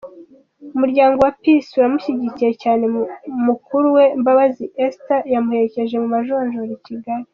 Umuryango 0.75 1.17
wa 1.25 1.31
Peace 1.41 1.71
uramushyigikiye 1.79 2.51
cyane, 2.63 2.83
mukuru 3.47 3.85
we 3.95 4.05
Mbabazi 4.19 4.65
Esther 4.85 5.21
yamuherekeje 5.33 5.95
mu 6.01 6.07
majonjora 6.15 6.73
i 6.79 6.81
Kigali. 6.87 7.27